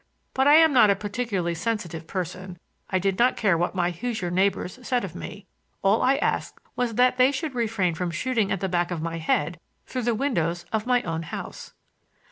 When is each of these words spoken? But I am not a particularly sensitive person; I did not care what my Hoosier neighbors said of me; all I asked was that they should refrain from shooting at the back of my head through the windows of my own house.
But 0.33 0.47
I 0.47 0.55
am 0.55 0.73
not 0.73 0.89
a 0.89 0.95
particularly 0.95 1.53
sensitive 1.53 2.07
person; 2.07 2.57
I 2.89 2.97
did 2.97 3.19
not 3.19 3.37
care 3.37 3.55
what 3.55 3.75
my 3.75 3.91
Hoosier 3.91 4.31
neighbors 4.31 4.79
said 4.81 5.03
of 5.03 5.13
me; 5.13 5.45
all 5.83 6.01
I 6.01 6.15
asked 6.15 6.57
was 6.75 6.95
that 6.95 7.17
they 7.19 7.31
should 7.31 7.53
refrain 7.53 7.93
from 7.93 8.09
shooting 8.09 8.51
at 8.51 8.61
the 8.61 8.67
back 8.67 8.89
of 8.89 9.03
my 9.03 9.19
head 9.19 9.59
through 9.85 10.01
the 10.01 10.15
windows 10.15 10.65
of 10.73 10.87
my 10.87 11.03
own 11.03 11.21
house. 11.21 11.73